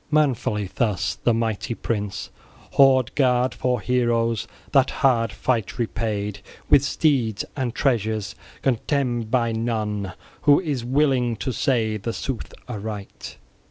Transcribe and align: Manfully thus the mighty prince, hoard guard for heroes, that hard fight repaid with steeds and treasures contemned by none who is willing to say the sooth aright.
Manfully 0.09 0.67
thus 0.73 1.13
the 1.23 1.31
mighty 1.31 1.75
prince, 1.75 2.31
hoard 2.71 3.13
guard 3.13 3.53
for 3.53 3.79
heroes, 3.79 4.47
that 4.71 4.89
hard 5.05 5.31
fight 5.31 5.77
repaid 5.77 6.39
with 6.71 6.83
steeds 6.83 7.45
and 7.55 7.75
treasures 7.75 8.33
contemned 8.63 9.29
by 9.29 9.51
none 9.51 10.13
who 10.41 10.59
is 10.59 10.83
willing 10.83 11.35
to 11.35 11.53
say 11.53 11.97
the 11.97 12.13
sooth 12.13 12.51
aright. 12.67 13.37